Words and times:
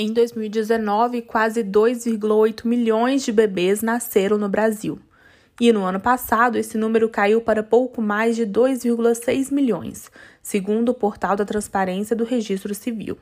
Em 0.00 0.12
2019, 0.12 1.22
quase 1.22 1.64
2,8 1.64 2.64
milhões 2.64 3.24
de 3.24 3.32
bebês 3.32 3.82
nasceram 3.82 4.38
no 4.38 4.48
Brasil. 4.48 4.96
E 5.60 5.72
no 5.72 5.82
ano 5.82 5.98
passado, 5.98 6.56
esse 6.56 6.78
número 6.78 7.08
caiu 7.08 7.40
para 7.40 7.64
pouco 7.64 8.00
mais 8.00 8.36
de 8.36 8.46
2,6 8.46 9.52
milhões, 9.52 10.08
segundo 10.40 10.90
o 10.90 10.94
portal 10.94 11.34
da 11.34 11.44
Transparência 11.44 12.14
do 12.14 12.22
Registro 12.22 12.72
Civil. 12.76 13.18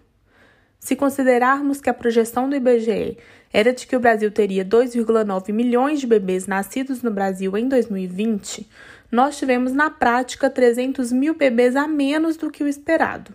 Se 0.79 0.95
considerarmos 0.95 1.81
que 1.81 1.89
a 1.89 1.95
projeção 1.95 2.47
do 2.47 2.55
IBGE 2.55 3.17
era 3.51 3.73
de 3.73 3.87
que 3.87 3.97
o 3.97 4.01
Brasil 4.01 4.31
teria 4.31 4.63
2,9 4.63 5.55
milhões 5.55 5.99
de 5.99 6.07
bebês 6.07 6.47
nascidos 6.47 7.03
no 7.03 7.11
Brasil 7.11 7.57
em 7.57 7.71
2020, 7.71 8.69
nós 9.11 9.39
tivemos 9.39 9.73
na 9.73 9.89
prática 9.89 10.51
300 10.51 11.11
mil 11.11 11.35
bebês 11.35 11.75
a 11.75 11.89
menos 11.89 12.37
do 12.37 12.51
que 12.51 12.63
o 12.63 12.69
esperado. 12.69 13.33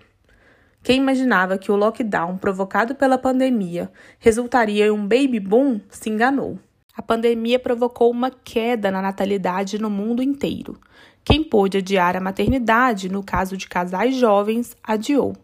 Quem 0.84 0.98
imaginava 0.98 1.60
que 1.60 1.72
o 1.72 1.76
lockdown 1.76 2.38
provocado 2.38 2.96
pela 2.96 3.18
pandemia 3.18 3.92
resultaria 4.18 4.88
em 4.88 4.92
um 4.92 5.08
baby 5.08 5.40
boom 5.40 5.80
se 5.90 6.10
enganou. 6.10 6.58
A 6.96 7.04
pandemia 7.04 7.60
provocou 7.60 8.10
uma 8.10 8.32
queda 8.32 8.90
na 8.90 9.02
natalidade 9.02 9.80
no 9.80 9.90
mundo 9.90 10.24
inteiro. 10.24 10.80
Quem 11.24 11.44
pôde 11.44 11.78
adiar 11.78 12.18
a 12.18 12.20
maternidade, 12.20 13.10
no 13.10 13.24
caso 13.24 13.56
de 13.56 13.68
casais 13.68 14.16
jovens, 14.16 14.76
adiou, 14.84 15.36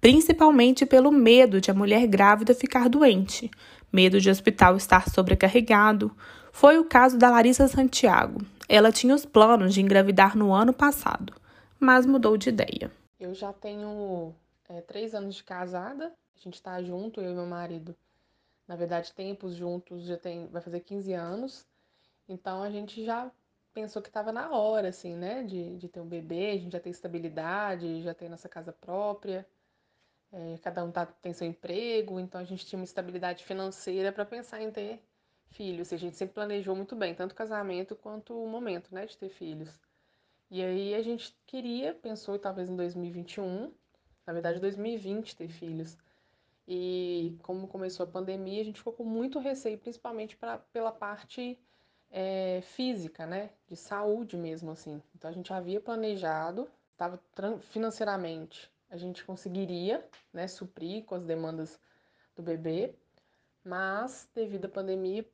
principalmente 0.00 0.86
pelo 0.86 1.12
medo 1.12 1.60
de 1.60 1.70
a 1.70 1.74
mulher 1.74 2.06
grávida 2.06 2.54
ficar 2.54 2.88
doente, 2.88 3.50
medo 3.92 4.18
de 4.18 4.30
o 4.30 4.32
hospital 4.32 4.74
estar 4.76 5.08
sobrecarregado. 5.10 6.10
Foi 6.50 6.78
o 6.78 6.84
caso 6.84 7.18
da 7.18 7.30
Larissa 7.30 7.68
Santiago. 7.68 8.40
Ela 8.66 8.90
tinha 8.90 9.14
os 9.14 9.26
planos 9.26 9.74
de 9.74 9.82
engravidar 9.82 10.36
no 10.36 10.52
ano 10.52 10.72
passado, 10.72 11.34
mas 11.78 12.06
mudou 12.06 12.38
de 12.38 12.48
ideia. 12.48 12.90
Eu 13.20 13.34
já 13.34 13.52
tenho 13.52 14.34
é, 14.68 14.80
três 14.80 15.14
anos 15.14 15.34
de 15.36 15.44
casada, 15.44 16.14
a 16.36 16.40
gente 16.40 16.62
tá 16.62 16.82
junto, 16.82 17.20
eu 17.20 17.30
e 17.32 17.34
meu 17.34 17.46
marido. 17.46 17.96
Na 18.66 18.76
verdade, 18.76 19.12
tempos 19.12 19.54
juntos 19.54 20.04
já 20.04 20.16
tem, 20.16 20.46
vai 20.48 20.60
fazer 20.60 20.80
15 20.80 21.12
anos. 21.14 21.66
Então 22.28 22.62
a 22.62 22.70
gente 22.70 23.04
já 23.04 23.30
pensou 23.72 24.02
que 24.02 24.08
estava 24.08 24.32
na 24.32 24.50
hora, 24.50 24.88
assim, 24.88 25.16
né, 25.16 25.42
de, 25.42 25.76
de 25.76 25.88
ter 25.88 26.00
um 26.00 26.06
bebê, 26.06 26.50
a 26.50 26.58
gente 26.58 26.72
já 26.72 26.80
tem 26.80 26.90
estabilidade, 26.90 28.02
já 28.02 28.12
tem 28.12 28.28
nossa 28.28 28.48
casa 28.48 28.72
própria, 28.72 29.46
é, 30.32 30.58
cada 30.62 30.84
um 30.84 30.90
tá, 30.90 31.06
tem 31.06 31.32
seu 31.32 31.46
emprego, 31.46 32.20
então 32.20 32.40
a 32.40 32.44
gente 32.44 32.66
tinha 32.66 32.78
uma 32.78 32.84
estabilidade 32.84 33.44
financeira 33.44 34.12
para 34.12 34.24
pensar 34.24 34.60
em 34.60 34.70
ter 34.70 35.02
filhos. 35.50 35.90
E 35.92 35.94
a 35.94 35.98
gente 35.98 36.16
sempre 36.16 36.34
planejou 36.34 36.76
muito 36.76 36.94
bem, 36.94 37.14
tanto 37.14 37.32
o 37.32 37.34
casamento 37.34 37.96
quanto 37.96 38.34
o 38.34 38.48
momento, 38.48 38.94
né, 38.94 39.06
de 39.06 39.16
ter 39.16 39.30
filhos. 39.30 39.78
E 40.50 40.62
aí 40.62 40.94
a 40.94 41.02
gente 41.02 41.34
queria, 41.46 41.94
pensou 41.94 42.38
talvez 42.38 42.68
em 42.68 42.76
2021, 42.76 43.72
na 44.28 44.34
verdade 44.34 44.60
2020 44.60 45.34
ter 45.34 45.48
filhos. 45.48 45.96
E 46.66 47.34
como 47.42 47.66
começou 47.66 48.04
a 48.04 48.06
pandemia, 48.06 48.60
a 48.60 48.64
gente 48.64 48.76
ficou 48.76 48.92
com 48.92 49.02
muito 49.02 49.38
receio, 49.38 49.78
principalmente 49.78 50.36
pra, 50.36 50.58
pela 50.58 50.92
parte 50.92 51.58
é, 52.10 52.60
física, 52.60 53.24
né? 53.24 53.48
De 53.66 53.74
saúde 53.74 54.36
mesmo, 54.36 54.70
assim. 54.70 55.02
Então 55.16 55.30
a 55.30 55.32
gente 55.32 55.50
havia 55.50 55.80
planejado, 55.80 56.68
estava 56.92 57.18
financeiramente, 57.70 58.70
a 58.90 58.98
gente 58.98 59.24
conseguiria, 59.24 60.06
né, 60.30 60.46
suprir 60.46 61.04
com 61.04 61.14
as 61.14 61.24
demandas 61.24 61.80
do 62.36 62.42
bebê, 62.42 62.94
mas 63.64 64.28
devido 64.34 64.66
à 64.66 64.68
pandemia, 64.68 65.24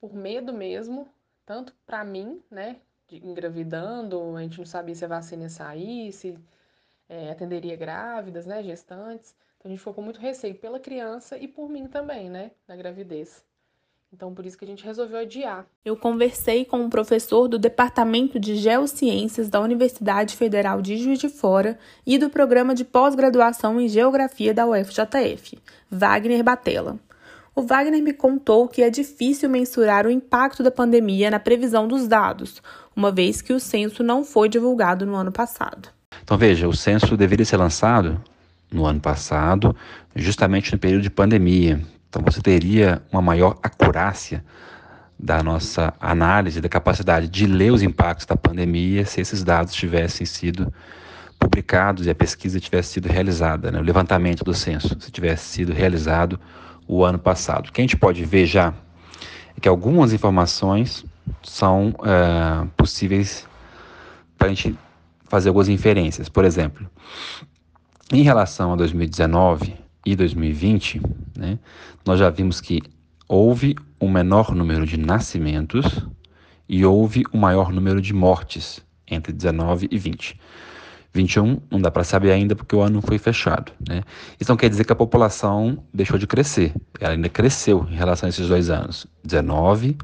por 0.00 0.14
medo 0.14 0.52
mesmo, 0.52 1.08
tanto 1.44 1.74
para 1.84 2.04
mim, 2.04 2.40
né, 2.48 2.80
de 3.08 3.16
engravidando, 3.16 4.36
a 4.36 4.42
gente 4.42 4.58
não 4.58 4.66
sabia 4.66 4.94
se 4.94 5.04
a 5.04 5.08
vacina 5.08 5.44
ia 5.44 5.48
sair, 5.48 6.12
se 6.12 6.38
é, 7.14 7.30
atenderia 7.30 7.76
grávidas, 7.76 8.44
né, 8.44 8.62
gestantes. 8.62 9.34
Então 9.56 9.68
a 9.68 9.68
gente 9.68 9.78
ficou 9.78 9.94
com 9.94 10.02
muito 10.02 10.20
receio 10.20 10.54
pela 10.54 10.80
criança 10.80 11.38
e 11.38 11.46
por 11.46 11.68
mim 11.68 11.86
também, 11.86 12.28
né, 12.28 12.50
da 12.66 12.74
gravidez. 12.74 13.44
Então, 14.12 14.32
por 14.32 14.46
isso 14.46 14.56
que 14.56 14.64
a 14.64 14.68
gente 14.68 14.84
resolveu 14.84 15.18
adiar. 15.18 15.66
Eu 15.84 15.96
conversei 15.96 16.64
com 16.64 16.76
um 16.76 16.88
professor 16.88 17.48
do 17.48 17.58
Departamento 17.58 18.38
de 18.38 18.54
Geociências 18.54 19.48
da 19.48 19.60
Universidade 19.60 20.36
Federal 20.36 20.80
de 20.80 20.96
Juiz 20.96 21.18
de 21.18 21.28
Fora 21.28 21.76
e 22.06 22.16
do 22.16 22.30
Programa 22.30 22.76
de 22.76 22.84
Pós-Graduação 22.84 23.80
em 23.80 23.88
Geografia 23.88 24.54
da 24.54 24.68
UFJF, 24.68 25.58
Wagner 25.90 26.44
Batella. 26.44 26.96
O 27.56 27.62
Wagner 27.62 28.02
me 28.02 28.12
contou 28.12 28.68
que 28.68 28.82
é 28.82 28.90
difícil 28.90 29.48
mensurar 29.48 30.06
o 30.06 30.10
impacto 30.10 30.62
da 30.62 30.70
pandemia 30.70 31.28
na 31.28 31.40
previsão 31.40 31.88
dos 31.88 32.06
dados, 32.06 32.62
uma 32.94 33.10
vez 33.10 33.42
que 33.42 33.52
o 33.52 33.58
censo 33.58 34.04
não 34.04 34.22
foi 34.22 34.48
divulgado 34.48 35.04
no 35.04 35.16
ano 35.16 35.32
passado. 35.32 35.93
Então 36.22 36.36
veja, 36.38 36.68
o 36.68 36.74
censo 36.74 37.16
deveria 37.16 37.44
ser 37.44 37.56
lançado 37.56 38.20
no 38.70 38.84
ano 38.86 39.00
passado, 39.00 39.74
justamente 40.14 40.72
no 40.72 40.78
período 40.78 41.02
de 41.02 41.10
pandemia. 41.10 41.80
Então 42.08 42.22
você 42.22 42.40
teria 42.40 43.02
uma 43.12 43.22
maior 43.22 43.58
acurácia 43.62 44.44
da 45.18 45.42
nossa 45.42 45.94
análise, 46.00 46.60
da 46.60 46.68
capacidade 46.68 47.28
de 47.28 47.46
ler 47.46 47.72
os 47.72 47.82
impactos 47.82 48.26
da 48.26 48.36
pandemia 48.36 49.04
se 49.04 49.20
esses 49.20 49.42
dados 49.44 49.72
tivessem 49.72 50.26
sido 50.26 50.72
publicados 51.38 52.06
e 52.06 52.10
a 52.10 52.14
pesquisa 52.14 52.58
tivesse 52.58 52.94
sido 52.94 53.06
realizada, 53.06 53.70
né? 53.70 53.78
o 53.78 53.82
levantamento 53.82 54.42
do 54.42 54.54
censo, 54.54 54.96
se 54.98 55.10
tivesse 55.10 55.44
sido 55.44 55.72
realizado 55.72 56.38
o 56.86 57.04
ano 57.04 57.18
passado. 57.18 57.68
O 57.68 57.72
que 57.72 57.80
a 57.80 57.84
gente 57.84 57.96
pode 57.96 58.24
ver 58.24 58.46
já 58.46 58.72
é 59.56 59.60
que 59.60 59.68
algumas 59.68 60.12
informações 60.12 61.04
são 61.42 61.94
é, 62.04 62.66
possíveis 62.76 63.46
para 64.38 64.48
a 64.48 64.50
gente 64.50 64.76
fazer 65.34 65.48
algumas 65.48 65.68
inferências. 65.68 66.28
Por 66.28 66.44
exemplo, 66.44 66.88
em 68.12 68.22
relação 68.22 68.72
a 68.72 68.76
2019 68.76 69.74
e 70.06 70.14
2020, 70.14 71.00
né, 71.36 71.58
nós 72.06 72.20
já 72.20 72.30
vimos 72.30 72.60
que 72.60 72.80
houve 73.26 73.74
um 74.00 74.08
menor 74.08 74.54
número 74.54 74.86
de 74.86 74.96
nascimentos 74.96 76.06
e 76.68 76.86
houve 76.86 77.24
um 77.32 77.38
maior 77.38 77.72
número 77.72 78.00
de 78.00 78.14
mortes 78.14 78.80
entre 79.10 79.32
19 79.32 79.88
e 79.90 79.98
20. 79.98 80.38
21 81.12 81.58
não 81.68 81.80
dá 81.80 81.90
para 81.90 82.04
saber 82.04 82.30
ainda 82.30 82.54
porque 82.54 82.76
o 82.76 82.80
ano 82.80 83.02
foi 83.02 83.18
fechado. 83.18 83.72
Né? 83.88 84.02
Isso 84.38 84.52
não 84.52 84.56
quer 84.56 84.68
dizer 84.68 84.84
que 84.84 84.92
a 84.92 84.96
população 84.96 85.82
deixou 85.92 86.16
de 86.16 86.28
crescer. 86.28 86.72
Ela 87.00 87.14
ainda 87.14 87.28
cresceu 87.28 87.88
em 87.90 87.96
relação 87.96 88.28
a 88.28 88.30
esses 88.30 88.46
dois 88.46 88.70
anos, 88.70 89.04
19 89.24 89.96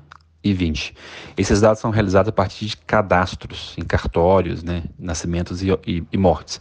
e 0.42 0.52
20. 0.52 0.94
Esses 1.36 1.60
dados 1.60 1.80
são 1.80 1.90
realizados 1.90 2.28
a 2.28 2.32
partir 2.32 2.66
de 2.66 2.76
cadastros 2.78 3.74
em 3.78 3.84
cartórios, 3.84 4.62
né, 4.62 4.84
nascimentos 4.98 5.62
e, 5.62 5.70
e, 5.86 6.02
e 6.10 6.16
mortes. 6.16 6.60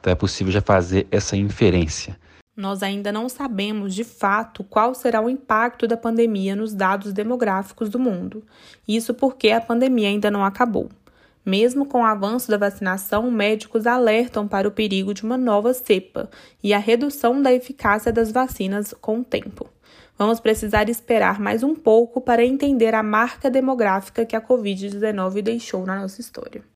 Então 0.00 0.12
é 0.12 0.16
possível 0.16 0.52
já 0.52 0.60
fazer 0.60 1.06
essa 1.10 1.36
inferência. 1.36 2.18
Nós 2.56 2.82
ainda 2.82 3.12
não 3.12 3.28
sabemos 3.28 3.94
de 3.94 4.02
fato 4.02 4.64
qual 4.64 4.94
será 4.94 5.20
o 5.20 5.28
impacto 5.28 5.86
da 5.86 5.96
pandemia 5.96 6.56
nos 6.56 6.72
dados 6.72 7.12
demográficos 7.12 7.90
do 7.90 7.98
mundo. 7.98 8.42
Isso 8.88 9.12
porque 9.12 9.50
a 9.50 9.60
pandemia 9.60 10.08
ainda 10.08 10.30
não 10.30 10.42
acabou. 10.42 10.88
Mesmo 11.46 11.86
com 11.86 12.00
o 12.00 12.04
avanço 12.04 12.50
da 12.50 12.58
vacinação, 12.58 13.30
médicos 13.30 13.86
alertam 13.86 14.48
para 14.48 14.66
o 14.66 14.72
perigo 14.72 15.14
de 15.14 15.22
uma 15.22 15.36
nova 15.36 15.72
cepa 15.72 16.28
e 16.60 16.74
a 16.74 16.78
redução 16.78 17.40
da 17.40 17.52
eficácia 17.52 18.12
das 18.12 18.32
vacinas 18.32 18.92
com 19.00 19.20
o 19.20 19.24
tempo. 19.24 19.70
Vamos 20.18 20.40
precisar 20.40 20.88
esperar 20.88 21.38
mais 21.38 21.62
um 21.62 21.72
pouco 21.72 22.20
para 22.20 22.44
entender 22.44 22.96
a 22.96 23.02
marca 23.02 23.48
demográfica 23.48 24.26
que 24.26 24.34
a 24.34 24.40
Covid-19 24.40 25.40
deixou 25.40 25.86
na 25.86 26.00
nossa 26.00 26.20
história. 26.20 26.64